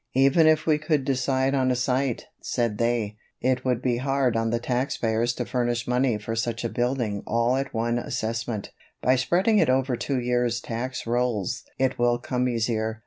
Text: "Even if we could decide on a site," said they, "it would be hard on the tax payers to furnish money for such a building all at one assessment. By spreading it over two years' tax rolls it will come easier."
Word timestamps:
"Even 0.15 0.47
if 0.47 0.65
we 0.65 0.79
could 0.79 1.05
decide 1.05 1.53
on 1.53 1.69
a 1.69 1.75
site," 1.75 2.25
said 2.41 2.79
they, 2.79 3.17
"it 3.39 3.63
would 3.63 3.83
be 3.83 3.97
hard 3.97 4.35
on 4.35 4.49
the 4.49 4.57
tax 4.57 4.97
payers 4.97 5.31
to 5.33 5.45
furnish 5.45 5.87
money 5.87 6.17
for 6.17 6.35
such 6.35 6.63
a 6.63 6.69
building 6.69 7.21
all 7.27 7.55
at 7.55 7.71
one 7.71 7.99
assessment. 7.99 8.71
By 9.03 9.15
spreading 9.15 9.59
it 9.59 9.69
over 9.69 9.95
two 9.95 10.19
years' 10.19 10.59
tax 10.59 11.05
rolls 11.05 11.65
it 11.77 11.99
will 11.99 12.17
come 12.17 12.49
easier." 12.49 12.99